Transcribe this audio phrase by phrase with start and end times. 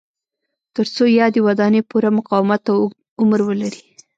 [0.75, 3.79] ترڅو یادې ودانۍ پوره مقاومت او اوږد عمر ولري.